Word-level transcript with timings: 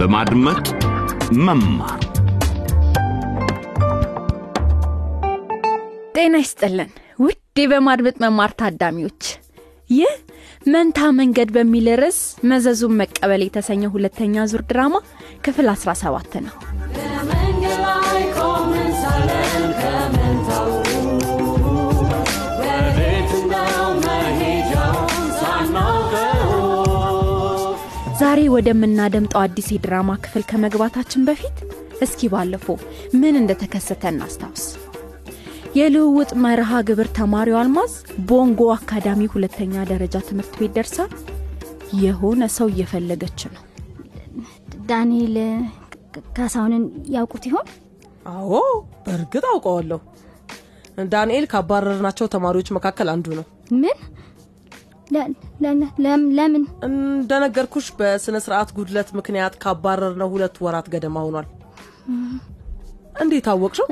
በማድመጥ 0.00 0.66
መማር። 1.38 2.00
ጤና 6.14 6.34
ይስጥልን። 6.42 6.90
ውድ 7.18 7.58
በማድመጥ 7.72 8.14
መማር 8.24 8.52
ታዳሚዎች 8.60 9.22
ይህ 9.90 10.14
መንታ 10.66 11.10
መንገድ 11.18 11.50
በሚል 11.56 11.88
ርዕስ 12.02 12.20
መዘዙን 12.44 12.96
መቀበል 13.00 13.44
የተሰኘ 13.44 13.92
ሁለተኛ 13.94 14.46
ዙር 14.50 14.64
ድራማ 14.70 14.94
ክፍል 15.44 15.68
17 15.74 16.40
ነው 16.40 16.54
ዛሬ 28.30 28.42
ወደምናደምጠው 28.54 29.40
አዲስ 29.40 29.68
የድራማ 29.72 30.10
ክፍል 30.24 30.42
ከመግባታችን 30.50 31.22
በፊት 31.28 31.56
እስኪ 32.04 32.28
ባለፈው 32.32 32.76
ምን 33.20 33.34
እንደተከሰተ 33.40 34.02
እናስታውስ 34.10 34.64
የልውውጥ 35.78 36.30
መርሃ 36.44 36.80
ግብር 36.88 37.08
ተማሪው 37.18 37.56
አልማዝ 37.60 37.94
ቦንጎ 38.28 38.68
አካዳሚ 38.76 39.26
ሁለተኛ 39.32 39.74
ደረጃ 39.90 40.22
ትምህርት 40.28 40.54
ቤት 40.60 40.74
ደርሳ 40.76 40.98
የሆነ 42.02 42.50
ሰው 42.58 42.70
እየፈለገች 42.74 43.42
ነው 43.48 43.64
ዳንኤል 44.86 45.36
ካሳሁንን 46.38 46.84
ያውቁት 47.16 47.46
ይሆን? 47.50 47.66
አዎ 48.34 48.52
በእርግጥ 49.06 49.44
አውቀዋለሁ 49.52 50.00
ዳንኤል 51.12 51.46
ካባረርናቸው 51.54 52.32
ተማሪዎች 52.36 52.70
መካከል 52.78 53.10
አንዱ 53.16 53.28
ነው 53.40 53.46
ምን? 53.82 53.98
ለ- 55.10 55.28
ለ- 55.62 55.74
ለም- 56.04 56.28
ለምን? 56.36 56.64
እንደነገርኩሽ 56.88 57.86
በስነ 57.98 58.36
ስርዓት 58.44 58.68
ጉድለት 58.76 59.08
ምክንያት 59.18 59.54
ካባረርነው 59.62 60.28
ሁለት 60.34 60.56
ወራት 60.64 60.86
ገደማ 60.92 61.16
ሆኗል። 61.26 61.46
እንዴት 63.22 63.46
አወቅሽው? 63.52 63.86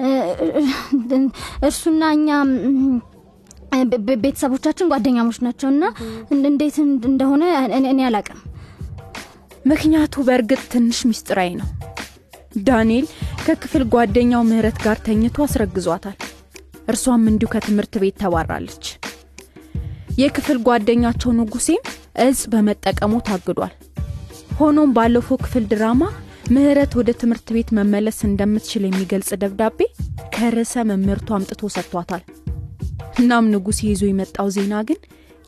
እርሱና 1.68 2.02
እኛ 2.16 2.28
ቤተሰቦቻችን 4.22 4.90
ጓደኛሞች 4.92 5.38
ናቸው 5.46 5.68
እና 5.70 5.84
እን- 6.32 6.46
እንዴት 6.50 6.76
እንደሆነ 7.08 7.42
እኔ- 7.68 7.90
እኔ 7.92 8.00
አላቅም። 8.06 8.38
ምክንያቱ 9.66 10.14
በእርግጥ 10.28 10.62
ትንሽ 10.72 10.98
ሚስጥራዊ 11.08 11.50
ነው። 11.60 11.68
ዳንኤል 12.68 13.06
ከክፍል 13.46 13.82
ጓደኛው 13.94 14.42
ምህረት 14.48 14.78
ጋር 14.84 14.98
ተኝቶ 15.06 15.36
አስረግዟታል። 15.46 16.16
እርሷም 16.88 17.24
እንዲሁ 17.30 17.48
ከትምህርት 17.54 17.94
ቤት 18.02 18.16
ተባራለች 18.22 18.84
የክፍል 20.18 20.58
ጓደኛቸው 20.66 21.30
ንጉሴም 21.38 21.82
እጽ 22.24 22.40
በመጠቀሙ 22.52 23.12
ታግዷል። 23.28 23.74
ሆኖም 24.58 24.94
ባለፈው 24.96 25.36
ክፍል 25.44 25.64
ድራማ 25.72 26.02
ምህረት 26.54 26.92
ወደ 26.98 27.10
ትምህርት 27.20 27.48
ቤት 27.56 27.68
መመለስ 27.78 28.18
እንደምትችል 28.28 28.84
የሚገልጽ 28.86 29.30
ደብዳቤ 29.42 29.80
ከርዕሰ 30.34 30.84
መምህርቱ 30.90 31.28
አምጥቶ 31.36 31.70
ሰጥቷታል። 31.76 32.22
እናም 33.20 33.50
ንጉሴ 33.52 33.80
ይዞ 33.90 34.02
የመጣው 34.08 34.48
ዜና 34.56 34.74
ግን 34.88 34.98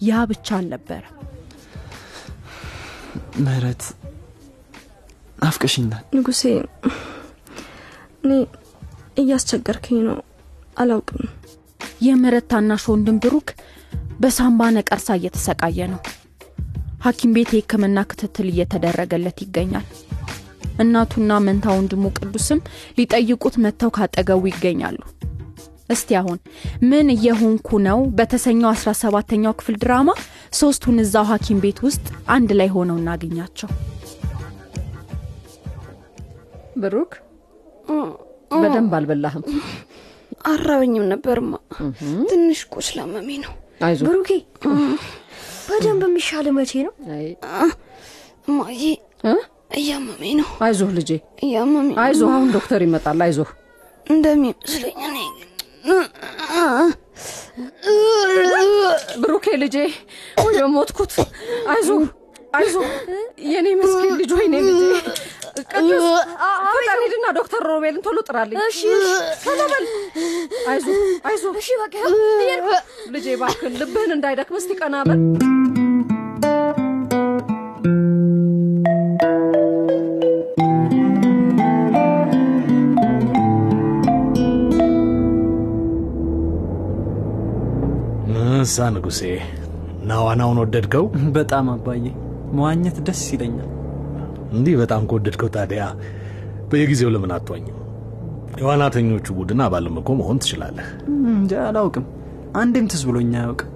ያ 0.03 0.21
ብቻ 0.31 0.49
አልነበረ 0.59 1.03
ምህረት 3.45 3.83
ናፍቀሽኛል። 5.39 6.03
ንጉሴ 6.17 6.43
እኔ 8.25 8.33
እያስቸገርከኝ 9.17 9.99
ነው። 10.09 10.19
አላውቅም። 10.77 11.23
የምህረት 12.07 12.47
ታናሽ 12.53 12.85
ወንድም 12.93 13.17
ብሩክ 13.25 13.49
በሳምባ 14.21 14.63
ነቀርሳ 14.77 15.09
እየተሰቃየ 15.19 15.79
ነው። 15.93 16.01
ሐኪም 17.05 17.31
ቤት 17.37 17.51
የህክምና 17.55 17.99
ክትትል 18.11 18.49
እየተደረገለት 18.51 19.39
ይገኛል። 19.45 19.87
እናቱና 20.83 21.33
መንታ 21.47 21.67
ወንድሙ 21.77 22.05
ቅዱስም 22.19 22.61
ሊጠይቁት 22.99 23.55
መጥተው 23.65 23.91
ካጠገቡ 23.97 24.43
ይገኛሉ። 24.51 24.99
እስቲ 25.91 26.11
አሁን 26.19 26.39
ምን 26.91 27.07
እየሆንኩ 27.15 27.69
ነው? 27.87 27.99
በተሰኘው 28.19 28.71
17ተኛው 28.75 29.55
ክፍል 29.61 29.77
ድራማ 29.83 30.11
ሶስቱን 30.53 30.99
እዛው 31.05 31.25
ሐኪም 31.31 31.59
ቤት 31.65 31.79
ውስጥ 31.87 32.05
አንድ 32.35 32.51
ላይ 32.61 32.69
ሆነው 32.75 32.99
እናገኛቸው። 33.01 33.71
ብሩክ 36.83 37.13
በደንብ 38.55 38.93
አልበላህም? 38.99 39.43
አራበኝም 40.51 41.05
ነበርማ። 41.13 41.53
ትንሽ 42.31 42.61
ቁስላመሜ 42.75 43.29
ነው። 43.45 43.53
አይዞ 43.53 43.70
ብሩኬ 43.81 44.31
በደንብ 45.69 46.03
የሚሻል 46.07 46.47
መቼ 46.57 46.73
ነው? 46.87 46.93
እማዬ? 48.49 48.83
እያመመኝ 49.77 50.33
ነው። 50.41 50.49
አይዞህ 50.65 50.89
ልጄ 50.97 51.11
እያመመኝ 51.45 51.93
አይዞህ። 52.05 52.29
አሁን 52.31 52.49
ዶክተር 52.57 52.81
ይመጣል። 52.87 53.21
አይዞህ። 53.27 53.51
እንደሚመስለኝ 54.07 54.97
ብሩኬ 59.23 59.47
ልጄ 59.63 59.77
ወደ 60.45 60.59
ሞትኩት 60.75 61.13
አይዞህ 61.73 62.03
አይዞህ። 62.55 62.87
የኔ 63.51 63.69
ምስኪን 63.81 64.15
ልጅ 64.21 64.31
ወይኔ 64.37 64.55
ልጄ 64.69 64.81
ሂድና 67.03 67.27
ዶክተር 67.39 67.63
ሮቤልን 67.71 68.03
ቶሎ 68.07 68.19
ጥራልኝ። 68.29 68.59
ቶሎ 69.45 69.61
በል 69.73 69.85
አይዞህ 70.71 70.99
አይዞህ 71.29 71.57
እሺ 71.63 71.69
በቃ 71.83 71.95
ልጄ 73.15 73.37
ባክን 73.43 73.75
ልብህን 73.81 74.13
እንዳይደክም 74.17 74.59
እስቲ 74.61 74.73
ቀና 74.81 74.97
በል። 75.09 75.21
እሳ 88.63 88.87
ንጉሴ 88.95 89.21
እና 90.01 90.13
ዋናውን 90.25 90.59
ወደድከው? 90.63 91.05
በጣም 91.37 91.67
አባዬ 91.73 92.05
መዋኘት 92.57 92.97
ደስ 93.07 93.23
ይለኛል 93.35 93.69
እንዲህ 94.53 94.75
በጣም 94.81 95.03
ከወደድከው 95.09 95.51
ታዲያ 95.57 95.83
በየጊዜው 96.71 97.11
ለምን 97.15 97.33
አትዋኝም? 97.37 97.77
የዋናተኞቹ 98.61 99.27
ቡድን 99.39 99.61
አባልም 99.65 99.97
እኮ 100.01 100.11
መሆን 100.21 100.39
ትችላለህ። 100.43 100.89
አላውቅም። 101.65 102.07
አንዴም 102.61 102.87
ትዝ 102.93 103.03
ብሎኛ 103.09 103.33
አያውቅም። 103.41 103.69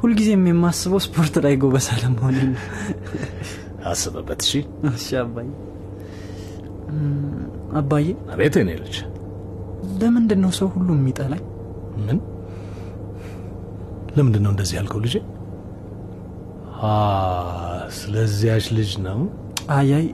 ሁልጊዜም 0.00 0.42
የማስበው 0.48 1.00
ስፖርት 1.04 1.34
ላይ 1.44 1.54
ጎበዝ 1.62 1.86
አለመሆኔ 1.94 2.38
ነው። 2.48 2.62
አስበበት 3.90 4.40
እሺ? 4.46 4.52
እሺ 4.90 5.06
አባዬ። 5.22 5.48
አባዬ? 7.78 8.06
አቤት 8.32 8.56
የኔ 8.60 8.70
ልጅ። 8.82 8.96
ለምንድን 10.00 10.40
ነው 10.44 10.52
ሰው 10.58 10.68
ሁሉ 10.74 10.88
የሚጠላኝ? 10.96 11.42
ምን? 12.06 12.18
ለምንድን 14.16 14.42
ነው 14.44 14.52
እንደዚህ 14.54 14.76
ያልከው 14.78 15.00
ልጄ? 15.06 15.16
ስለዚያች 17.96 18.66
ልጅ 18.76 18.92
ነው 19.06 19.18
አያይ 19.70 20.06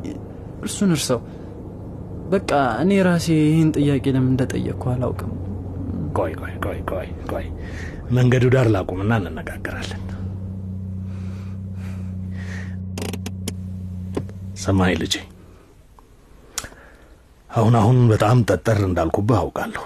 እርሱን 0.62 0.90
እርሰው። 0.96 1.20
በቃ 2.30 2.50
እኔ 2.82 2.90
ራሴ 3.06 3.26
ይህን 3.42 3.70
ጥያቄ 3.76 4.04
ለምን 4.14 4.32
እንደጠየቅኩ 4.32 4.84
አላውቅም። 4.92 5.30
ቆይ 6.18 6.32
ቆይ 6.40 6.54
ቆይ 6.64 6.78
ቆይ 6.90 7.08
ቆይ 7.32 7.46
መንገዱ 8.10 8.44
ዳር 8.54 8.68
ላቁምና 8.74 9.12
እንነጋገራለን። 9.22 10.02
ሰማይ 14.62 14.94
ልጄ 15.02 15.14
አሁን 17.50 17.74
አሁን 17.78 17.98
በጣም 18.10 18.38
ጠጠር 18.48 18.78
እንዳልኩብህ 18.88 19.38
አውቃለሁ። 19.40 19.84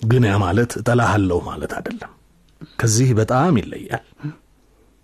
ግን 0.00 0.24
ያ 0.28 0.34
ማለት 0.42 0.72
እጠላሃለሁ 0.80 1.38
ማለት 1.48 1.72
አይደለም። 1.78 2.12
ከዚህ 2.80 3.08
በጣም 3.18 3.54
ይለያል። 3.60 4.04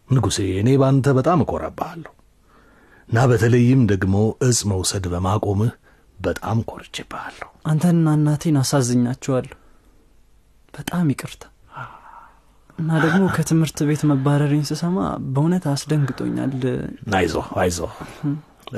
ንጉሴ 0.09 0.39
እኔ 0.61 0.71
ባንተ 0.83 1.15
በጣም 1.19 1.39
እኮራብሃለሁ 1.45 2.13
እና 3.09 3.19
በተለይም 3.31 3.83
ደግሞ 3.93 4.15
እጽ 4.47 4.61
መውሰድ 4.71 5.05
በማቆምህ 5.13 5.73
በጣም 6.19 6.59
ኮርቼብሃለሁ። 6.71 7.49
አንተንና 7.71 8.15
እናቴን 8.19 8.57
አሳዝኛችኋለሁ። 8.61 9.57
በጣም 10.75 11.07
ይቅርታ። 11.13 11.45
እና 12.79 12.91
ደግሞ 13.05 13.23
ከትምህርት 13.35 13.79
ቤት 13.89 14.03
መባረሬን 14.11 14.65
ስሰማ 14.71 14.97
በእውነት 15.35 15.65
አስደንግጦኛል። 15.71 16.55
አይዞ 17.19 17.35
አይዞ 17.63 17.79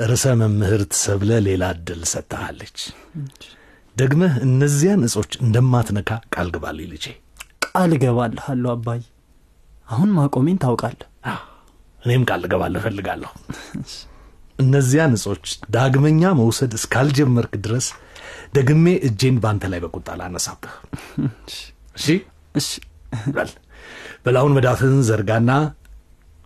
ርዕሰ 0.03 0.25
መምህርት 0.41 0.91
ሰብለ 1.01 1.31
ሌላ 1.47 1.63
እድል 1.75 2.01
ሰጥተሃለች። 2.11 2.77
ደግመህ 3.95 4.33
እነዚያን 4.45 5.01
እጾች 5.07 5.31
እንደማትነካ 5.45 6.11
ቃል 6.35 6.49
ግባልኝ 6.55 6.87
ልጄ። 6.93 7.05
ቃል 7.65 7.91
እገባልሃለሁ 7.97 8.69
አባይ 8.75 9.01
አሁን 9.87 10.09
ማቆሜን 10.17 10.61
ታውቃለህ። 10.63 11.09
እኔም 12.01 12.23
ቃል 12.29 12.39
ልገባልህ 12.43 12.81
እፈልጋለሁ 12.83 13.31
እነዚያን 14.59 15.15
እጾች 15.17 15.45
ዳግመኛ 15.75 16.31
መውሰድ 16.39 16.71
እስካልጀመርክ 16.77 17.53
ድረስ 17.65 17.87
ደግሜ 18.53 18.85
እጄን 19.07 19.35
በአንተ 19.41 19.63
ላይ 19.71 19.79
በቁጣ 19.83 20.07
ላነሳብህ። 20.19 20.73
እሺ? 21.97 22.05
እሺ። 22.55 22.69
በል። 23.35 23.51
በላሁን 24.25 24.55
መዳፍህን 24.55 24.97
ዘርጋና 25.09 25.51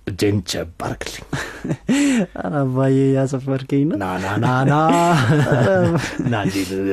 እጄን 0.07 0.38
ቸብ 0.51 0.81
አርግልኝ 0.86 1.25
አባዬ 2.60 2.98
ያሰፈርከኝ 3.15 3.83
ነው። 3.92 3.98
ና 4.01 4.07
ና 4.65 4.80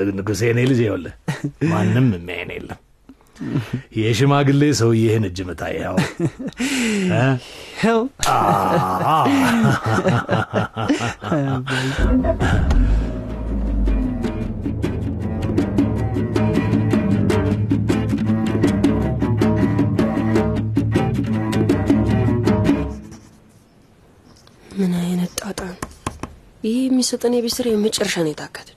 ንጉሴ፣ 0.18 0.42
እኔ 0.52 0.60
ልጅ 0.70 0.80
ይኸውልህ 0.84 1.14
ማንም 1.70 2.06
የሚያየን 2.16 2.52
የለም። 2.56 2.80
የሽማግሌ 3.98 4.62
ሰውዬህን 4.80 5.24
እጅ 5.28 5.38
ምታ 5.48 5.62
ይኸው 5.72 5.96
እ? 7.16 7.22
ይኸው 7.74 8.00
ምን 24.72 24.92
አይነት 25.00 25.32
ጣጣ 25.40 25.60
ነው 25.70 25.78
ይህ? 26.64 26.76
የሚሰጠን 26.82 27.34
የቤት 27.36 27.54
ስራ 27.56 27.66
የመጨረሻ 27.70 28.16
ነው 28.24 28.30
የታከተ። 28.32 28.68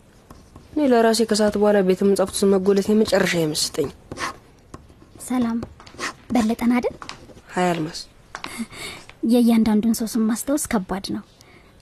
እኔ 0.73 0.85
ለራሴ 0.91 1.21
ከሰዓት 1.29 1.55
በኋላ 1.61 1.79
ቤተ 1.89 2.01
ውስጥ 2.23 2.41
መጎለት 2.53 2.87
የመጨረሻ 2.91 3.33
የመስጠኝ። 3.41 3.89
ሰላም 5.23 5.57
በለጠን 6.33 6.71
አይደል? 6.77 6.95
ሀያ 7.53 7.67
አልማስ 7.73 7.99
የእያንዳንዱን 9.33 9.95
ሰው 9.99 10.07
ስም 10.13 10.23
ማስታወስ 10.29 10.63
ከባድ 10.71 11.05
ነው። 11.15 11.23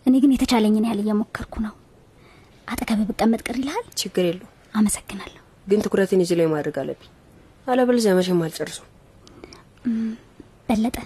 እኔ 0.05 0.13
ግን 0.23 0.33
የተቻለኝን 0.35 0.85
ያህል 0.87 0.99
እየሞከርኩ 1.03 1.55
ነው። 1.65 1.73
አጠገብ 2.67 2.99
ብቀመጥ 3.09 3.41
ቅር 3.45 3.55
ይልሃል? 3.61 3.85
ችግር 4.01 4.25
የለው 4.29 4.49
አመሰግናለሁ። 4.75 5.41
ግን 5.67 5.81
ትኩረቴን 5.85 6.21
እዚህ 6.23 6.37
ላይ 6.39 6.47
ማድረግ 6.53 6.75
አለብኝ። 6.81 7.09
አለበለዚያ 7.67 8.13
መቼም 8.17 8.43
አልጨርሰው። 8.45 8.85
በለጠ 10.67 10.97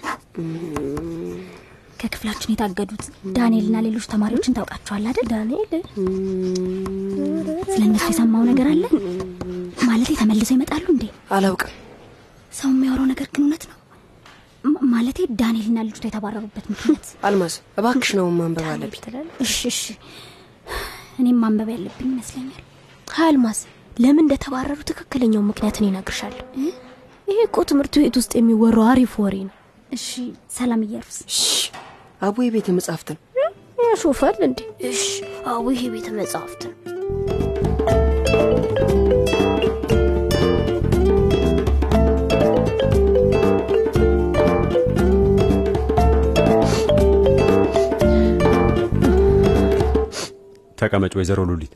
ከክፍላችን 2.00 2.52
የታገዱት 2.52 3.04
ዳንኤልና 3.36 3.76
ሌሎች 3.86 4.06
ተማሪዎችን 4.12 4.56
ታውቃቸዋል 4.56 5.04
አይደል? 5.10 5.26
ዳንኤል 5.32 5.72
ስለ 7.72 7.82
እነሱ 7.88 8.06
የሰማው 8.10 8.44
ነገር 8.50 8.68
አለ 8.72 8.84
ማለት 9.88 10.10
ተመልሰው 10.20 10.54
ይመጣሉ 10.56 10.84
እንዴ? 10.94 11.04
አላውቅም። 11.30 11.72
ሰው 12.56 12.68
የሚያወራው 12.72 13.06
ነገር 13.12 13.28
ግን 13.32 13.42
እውነት 13.42 13.64
ነው 13.66 13.78
ማለቴ 14.92 15.18
ዳንኤልና 15.40 15.78
ልጅቷ 15.86 16.04
የተባረሩበት 16.08 16.64
ምክንያት 16.72 17.04
አልማዝ 17.26 17.54
እባክሽ 17.78 18.10
ነው 18.18 18.26
ማንበብ 18.38 18.66
አለብኝ። 18.72 19.02
እሺ 19.44 19.56
እሺ 19.72 19.80
እኔም 21.20 21.38
ማንበብ 21.42 21.68
ያለብኝ 21.74 22.08
ይመስለኛል 22.12 22.62
ሀያ 23.08 23.26
አልማዝ 23.30 23.60
ለምን 23.96 24.24
እንደተባረሩ 24.24 24.78
ትክክለኛው 24.90 25.42
ምክንያት 25.50 25.76
እኔ 25.80 25.86
እነግርሻለሁ። 25.92 26.44
ይሄ 27.28 27.38
እኮ 27.46 27.64
ትምህርት 27.70 27.94
ቤት 28.02 28.16
ውስጥ 28.20 28.32
የሚወራው 28.38 28.86
አሪፍ 28.90 29.14
ወሬ 29.22 29.36
ነው። 29.46 29.54
እሺ 29.90 30.06
ሰላም 30.56 30.82
እየሩስ 30.86 31.18
አቡ 32.22 32.36
የቤተ 32.44 32.68
መጻሕፍት 32.76 33.08
ነው። 33.14 33.20
ያሾፋል 33.86 34.36
እንዴ? 34.46 34.60
እሺ 34.90 35.02
አዎ፣ 35.50 35.64
ይሄ 35.74 35.82
ቤተ 35.94 36.08
መጻሕፍት 36.18 36.62
ነው። 36.66 36.74
ተቀመጭ 50.78 51.12
ወይዘሮ 51.18 51.40
ሉሊት። 51.50 51.74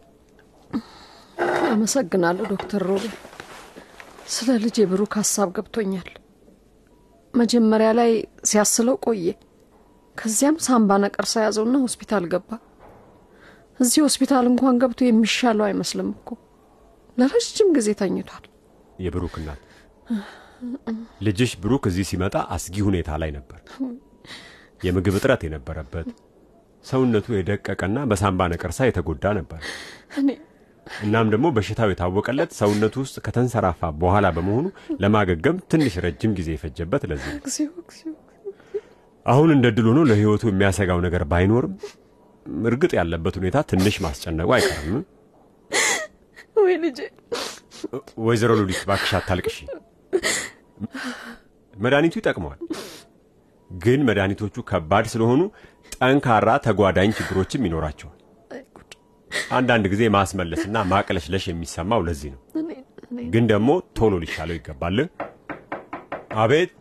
አመሰግናለሁ 1.70 2.44
ዶክተር 2.52 2.82
ሮቤል። 2.91 3.14
ስለ 4.35 4.49
ልጄ 4.64 4.79
ብሩክ 4.91 5.12
ሀሳብ 5.20 5.49
ገብቶኛል። 5.56 6.08
መጀመሪያ 7.35 7.91
ላይ 7.99 8.11
ሲያስለው 8.50 8.97
ቆየ። 9.06 9.26
ከዚያም 10.17 10.56
ሳምባ 10.67 10.99
ነቀርሳ 11.05 11.35
ያዘውና 11.44 11.76
ሆስፒታል 11.85 12.25
ገባ። 12.32 12.50
እዚህ 13.81 14.00
ሆስፒታል 14.06 14.44
እንኳን 14.50 14.79
ገብቶ 14.82 15.00
የሚሻለው 15.06 15.64
አይመስልም 15.67 16.08
እኮ 16.17 16.29
ለረጅም 17.19 17.69
ጊዜ 17.76 17.88
ተኝቷል። 18.00 18.44
የብሩክ 18.99 19.35
እናት 19.41 19.61
ልጅሽ 21.26 21.53
ብሩክ 21.62 21.85
እዚህ 21.91 22.05
ሲመጣ 22.11 22.37
አስጊ 22.55 22.76
ሁኔታ 22.88 23.11
ላይ 23.23 23.31
ነበር። 23.37 23.61
የምግብ 24.81 25.14
እጥረት 25.19 25.43
የነበረበት 25.46 26.08
ሰውነቱ 26.85 27.27
የደቀቀና 27.37 27.99
በሳምባ 28.11 28.47
ነቀርሳ 28.53 28.87
የተጎዳ 28.87 29.25
ነበር። 29.38 29.61
እናም 30.87 31.27
ደግሞ 31.32 31.47
በሽታው 31.56 31.91
የታወቀለት 31.91 32.50
ሰውነቱ 32.59 32.94
ውስጥ 33.05 33.17
ከተንሰራፋ 33.27 33.91
በኋላ 34.00 34.27
በመሆኑ 34.37 34.67
ለማገገም 35.03 35.59
ትንሽ 35.73 35.94
ረጅም 36.05 36.32
ጊዜ 36.38 36.49
የፈጀበት 36.55 37.03
ለዚህ 37.11 37.35
አሁን 39.27 39.49
እንደ 39.55 39.67
ድል 39.77 39.87
ሆኖ 39.91 40.00
ለሕይወቱ 40.11 40.44
የሚያሰጋው 40.50 41.00
ነገር 41.06 41.23
ባይኖርም 41.32 41.75
እርግጥ 42.65 42.93
ያለበት 42.99 43.35
ሁኔታ 43.41 43.59
ትንሽ 43.71 43.97
ማስጨነቁ 44.05 44.49
አይቀርም። 44.56 44.97
ወይ 46.61 46.75
ልጄ 46.82 46.99
ወይዘሮ 48.27 48.53
ሉሊት 48.59 48.81
እባክሽ 48.85 49.12
አታልቅሺ። 49.19 49.59
መድኃኒቱ 51.75 52.15
ይጠቅመዋል፣ 52.21 52.59
ግን 53.71 54.00
መድኃኒቶቹ 54.09 54.56
ከባድ 54.71 55.05
ስለሆኑ 55.12 55.43
ጠንካራ 56.00 56.50
ተጓዳኝ 56.64 57.11
ችግሮችም 57.19 57.64
ይኖራቸዋል። 57.67 58.17
አንዳንድ 59.52 59.85
ጊዜ 59.93 60.02
ማስመለስና 60.14 60.76
ማቅለሽለሽ 60.93 61.44
የሚሰማው 61.49 62.00
ለዚህ 62.06 62.31
ነው። 62.35 62.41
ግን 63.32 63.44
ደግሞ 63.50 63.69
ቶሎ 63.99 64.14
ሊሻለው 64.23 64.56
ይገባል። 64.58 64.99
አቤት 66.43 66.75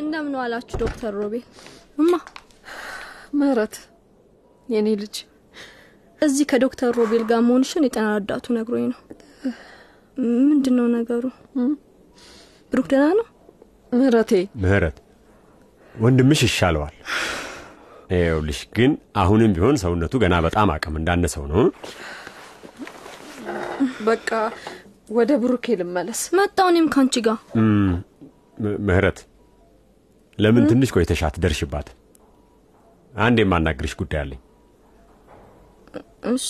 እንደምን 0.00 0.34
ዋላችሁ 0.40 0.76
ዶክተር 0.82 1.12
ሮቤል? 1.20 1.44
እማ 1.98 2.12
ምህረት 3.40 3.76
የኔ 4.68 4.88
ልጅ 5.02 5.16
እዚህ 6.22 6.44
ከዶክተር 6.50 6.90
ሮቤል 7.00 7.24
ጋር 7.30 7.40
መሆንሽን 7.48 7.86
የጤና 7.86 8.06
ረዳቱ 8.16 8.54
ነግሮኝ 8.58 8.84
ነው። 8.92 9.00
ምንድን 10.44 10.74
ነው 10.78 10.86
ነገሩ? 10.96 11.24
ብሩክ 12.72 12.86
ደህና 12.92 13.08
ነው? 13.20 13.26
ምህረቴ 13.92 14.32
ምህረት 14.62 14.96
ወንድምሽ 15.94 16.40
ይሻለዋል። 16.46 16.94
ይኸውልሽ 18.10 18.60
ግን 18.76 18.90
አሁንም 19.20 19.52
ቢሆን 19.56 19.76
ሰውነቱ 19.82 20.14
ገና 20.22 20.34
በጣም 20.46 20.68
አቅም 20.74 20.96
እንዳነሰው 21.00 21.44
ነው። 21.52 21.62
በቃ 24.06 24.30
ወደ 25.10 25.32
ብሩኬ 25.42 25.76
ልመለስ። 25.80 26.20
መጣሁ 26.38 26.66
እኔም 26.72 26.86
ካንቺ 26.94 27.14
ጋር። 27.26 27.38
ምህረት 28.86 29.18
ለምን 30.38 30.64
ትንሽ 30.70 30.90
ቆይተሽ 30.94 31.20
አትደርሽባት? 31.26 31.88
አንድ 33.14 33.36
የማናግርሽ 33.42 33.92
ጉዳይ 34.00 34.20
አለኝ። 34.22 34.40
እሺ 36.32 36.48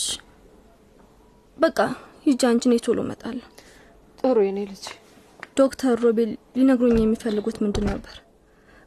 በቃ 1.59 1.78
ሂጂ 2.26 2.40
አንቺ፣ 2.49 2.62
እኔ 2.69 2.76
ቶሎ 2.87 2.99
እመጣለሁ። 3.04 3.47
ጥሩ 4.19 4.37
የኔ 4.47 4.61
ልጅ 4.71 4.85
ዶክተር 5.59 5.95
ሮቤል 6.04 6.31
ሊነግሩኝ 6.57 6.99
የሚፈልጉት 7.02 7.57
ምንድን 7.64 7.87
ነበር? 7.90 8.14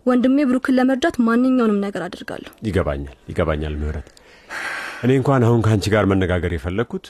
ወንድሜ 0.05 0.37
ብሩክን 0.49 0.75
ለመርዳት 0.77 1.15
ማንኛውንም 1.25 1.79
ነገር 1.85 2.01
አድርጋለሁ። 2.05 2.51
ይገባኛል 2.67 3.15
ይገባኛል 3.31 3.73
ምህረት። 3.81 4.07
እኔ 5.03 5.11
እንኳን 5.19 5.43
አሁን 5.47 5.61
ከአንቺ 5.65 5.85
ጋር 5.93 6.05
መነጋገር 6.11 6.51
የፈለግኩት 6.55 7.07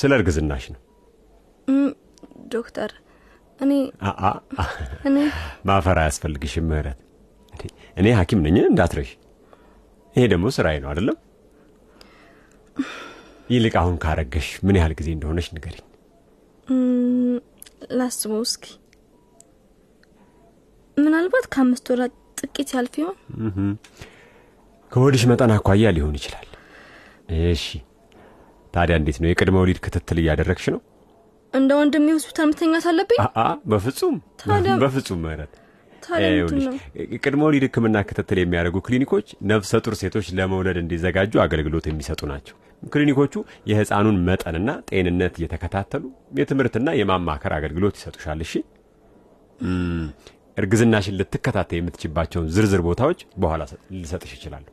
ስለ 0.00 0.10
እርግዝናሽ 0.18 0.64
ነው። 0.74 0.80
ዶክተር 2.54 2.90
እኔ 3.60 3.72
እኔ 5.08 5.16
ማፈር 5.68 5.98
አያስፈልግሽም 6.02 6.66
ምህረት። 6.70 6.98
እኔ 7.96 8.06
ሐኪም 8.18 8.40
ነኝ 8.46 8.56
እንዳትረሽ። 8.64 9.10
ይሄ 10.16 10.24
ደግሞ 10.32 10.46
ስራዬ 10.56 10.76
ነው 10.82 10.88
አይደለም? 10.92 11.16
ይልቅ 13.50 13.74
አሁን 13.80 13.94
ካረገሽ 14.02 14.48
ምን 14.66 14.76
ያህል 14.78 14.92
ጊዜ 14.98 15.08
እንደሆነሽ 15.14 15.48
ንገሪኝ። 15.54 15.84
ላስበው 17.98 18.42
እስኪ። 18.46 18.64
ምናልባት 20.96 21.46
ከአምስት 21.52 21.86
ወራት 21.92 22.12
ጥቂት 22.40 22.68
ያልፍ 22.76 22.94
ይሆን? 23.00 23.16
ከወዲሽ 24.92 25.22
መጠን 25.30 25.52
አኳያ 25.56 25.90
ሊሆን 25.96 26.14
ይችላል። 26.18 26.46
እሺ፣ 27.48 27.64
ታዲያ 28.74 28.94
እንዴት 29.00 29.18
ነው 29.22 29.28
የቅድመ 29.30 29.56
ወሊድ 29.62 29.78
ክትትል 29.84 30.18
እያደረግሽ 30.22 30.66
ነው? 30.74 30.80
እንደ 31.54 31.70
ወንድሜ 31.78 32.06
ሆስፒታል 32.16 32.46
መተኛት 32.50 32.84
አለብኝ? 32.90 33.18
በፍጹም 33.70 34.16
በፍጹም 34.82 35.20
ምህረት።? 35.24 35.52
ቅድመ 37.22 37.40
ወሊድ 37.46 37.64
ሕክምና 37.66 37.96
ክትትል 38.08 38.38
የሚያደርጉ 38.40 38.76
ክሊኒኮች 38.86 39.26
ነፍሰ 39.50 39.80
ጡር 39.84 39.94
ሴቶች 40.00 40.26
ለመውለድ 40.38 40.76
እንዲዘጋጁ 40.82 41.32
አገልግሎት 41.44 41.86
የሚሰጡ 41.90 42.20
ናቸው። 42.32 42.56
ክሊኒኮቹ 42.92 43.34
የህፃኑን 43.70 44.18
መጠንና 44.28 44.70
ጤንነት 44.90 45.34
እየተከታተሉ 45.40 46.04
የትምህርትና 46.38 46.90
የማማከር 46.98 47.54
አገልግሎት 47.58 47.96
ይሰጡሻል። 47.98 48.40
እሺ 48.46 48.52
እርግዝናሽን 50.56 51.16
ልትከታተል 51.18 51.78
የምትችባቸውን 51.78 52.46
ዝርዝር 52.54 52.82
ቦታዎች 52.86 53.20
በኋላ 53.42 53.62
ልሰጥሽ 53.96 54.32
ይችላሉ። 54.36 54.66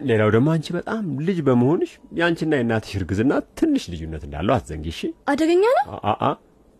ሌላው 0.00 0.28
ደግሞ 0.34 0.48
አንቺ 0.54 0.66
በጣም 0.76 1.04
ልጅ 1.28 1.38
በመሆንሽ 1.46 1.92
የአንቺና 2.18 2.54
የእናትሽ 2.58 2.92
እርግዝና 2.98 3.32
ትንሽ 3.58 3.84
ልዩነት 3.92 4.22
እንዳለው 4.26 4.54
አትዘንጊ። 4.56 4.86
እሺ 4.94 5.00
አደገኛ 5.32 5.64
ነው? 5.78 5.86
አአ 6.12 6.28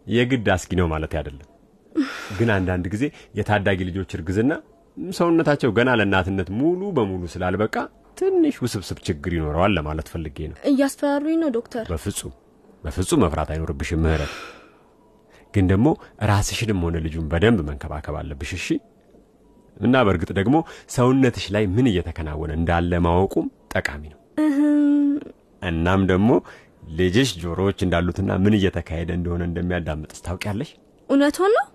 የግድ 0.06 0.46
አስጊ 0.54 0.72
ነው 0.80 0.86
ማለት 0.92 1.14
አይደለም። 1.18 1.48
ግን 2.38 2.50
አንዳንድ 2.56 2.84
ጊዜ 2.92 3.04
የታዳጊ 3.38 3.78
ልጆች 3.88 4.10
እርግዝና 4.18 4.52
ሰውነታቸው 5.12 5.70
ገና 5.76 5.90
ለእናትነት 5.98 6.48
ሙሉ 6.60 6.80
በሙሉ 6.96 7.24
ስላልበቃ 7.34 7.74
ትንሽ 8.18 8.56
ውስብስብ 8.62 8.98
ችግር 9.08 9.32
ይኖረዋል 9.36 9.72
ለማለት 9.78 10.08
ፈልጌ 10.12 10.38
ነው። 10.50 10.56
እያስፈራሩኝ 10.70 11.36
ነው 11.42 11.50
ዶክተር። 11.56 11.84
በፍጹም 11.92 12.32
በፍጹም 12.84 13.20
መፍራት 13.24 13.50
አይኖርብሽም 13.54 14.00
ምህረት። 14.04 14.32
ግን 15.54 15.66
ደግሞ 15.70 15.88
ራስሽንም 16.30 16.80
ሆነ 16.84 16.96
ልጁን 17.04 17.26
በደንብ 17.30 17.60
መንከባከብ 17.68 18.16
አለብሽ 18.20 18.50
እሺ። 18.58 18.66
እና 19.76 19.96
በእርግጥ 20.06 20.30
ደግሞ 20.38 20.56
ሰውነትሽ 20.94 21.44
ላይ 21.54 21.64
ምን 21.74 21.86
እየተከናወነ 21.90 22.52
እንዳለ 22.58 22.92
ማወቁም 23.04 23.46
ጠቃሚ 23.74 24.02
ነው። 24.12 24.18
እናም 25.62 26.02
ደግሞ 26.10 26.30
ልጅሽ 26.98 27.30
ጆሮዎች 27.40 27.78
እንዳሉትና 27.86 28.32
ምን 28.42 28.54
እየተካሄደ 28.58 29.10
እንደሆነ 29.16 29.42
እንደሚያዳምጥስ 29.48 30.20
ታውቂያለሽ? 30.26 30.70
እውነቷን 31.08 31.52
ነው። 31.58 31.66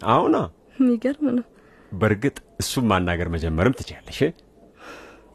አሁና 0.00 0.36
የሚገርም 0.76 1.26
ነው። 1.38 1.44
በእርግጥ 1.92 2.36
እሱም 2.62 2.84
ማናገር 2.90 3.28
መጀመርም 3.34 3.76
ትችያለሽ። 3.78 4.18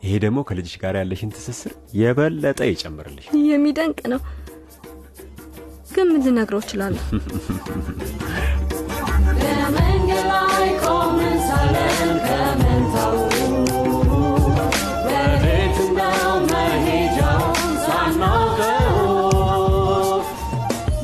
ይሄ 0.04 0.14
ደግሞ 0.24 0.40
ከልጅሽ 0.48 0.76
ጋር 0.82 0.96
ያለሽን 1.00 1.30
ትስስር 1.36 1.72
የበለጠ 2.00 2.60
ይጨምርልሽ። 2.70 3.28
የሚደንቅ 3.50 4.00
ነው። 4.14 4.20
ግን 5.96 6.08
ምን 6.12 6.24
ልነግረው 6.26 6.62
እችላለሁ? 6.64 7.04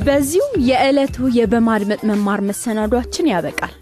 በዚሁ 0.05 0.45
የዕለቱ 0.67 1.27
የበማድመጥ 1.35 1.99
መማር 2.09 2.39
መሰናዷችን 2.47 3.29
ያበቃል። 3.31 3.73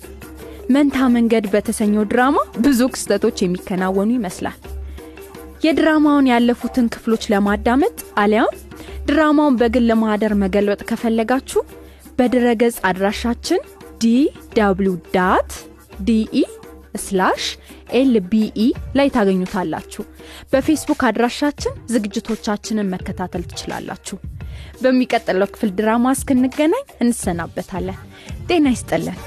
መንታ 0.70 0.98
መንገድ 1.14 1.46
በተሰኘው 1.54 2.04
ድራማ 2.06 2.36
ብዙ 2.66 2.90
ክስተቶች 2.94 3.38
የሚከናወኑ 3.42 4.10
ይመስላል። 4.18 4.58
የድራማውን 5.64 6.30
ያለፉትን 6.32 6.90
ክፍሎች 6.94 7.24
ለማዳመጥ 7.32 7.96
አሊያም 8.22 8.52
ድራማውን 9.10 9.56
በግል 9.60 9.86
ለማህደር 9.90 10.34
መገልበጥ 10.42 10.82
ከፈለጋችሁ 10.90 11.62
በድረገጽ 12.18 12.78
አድራሻችን 12.90 13.62
DW 14.02 14.08
dot 14.58 14.96
DE 15.16 16.42
slash 17.02 17.44
LBE 17.94 18.60
ላይ 18.98 19.08
ታገኙታላችሁ። 19.16 20.04
በፌስቡክ 20.52 21.02
አድራሻችን 21.10 21.80
ዝግጅቶቻችንን 21.94 22.92
መከታተል 22.94 23.46
ትችላላችሁ። 23.52 24.18
በሚቀጥለው 24.82 25.52
ክፍል 25.54 25.72
ድራማ 25.80 26.14
እስክንገናኝ 26.18 26.86
እንሰናበታለን። 27.06 28.00
ጤና 28.50 28.68
ይስጠለን። 28.76 29.18